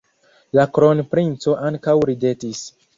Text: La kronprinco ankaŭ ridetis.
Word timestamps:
La 0.59 0.65
kronprinco 0.79 1.57
ankaŭ 1.71 1.99
ridetis. 2.15 2.69